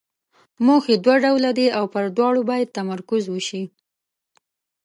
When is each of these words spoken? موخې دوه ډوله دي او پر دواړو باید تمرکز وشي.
موخې 0.65 0.95
دوه 1.03 1.15
ډوله 1.23 1.51
دي 1.57 1.67
او 1.77 1.85
پر 1.93 2.05
دواړو 2.17 2.41
باید 2.49 2.73
تمرکز 2.77 3.23
وشي. 3.29 3.63